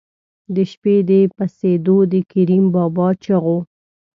د 0.55 0.57
شپې 0.71 0.95
د 1.09 1.11
پسېدو 1.37 1.97
د 2.11 2.13
کریم 2.31 2.65
بابا 2.75 3.07
چغو. 3.23 3.57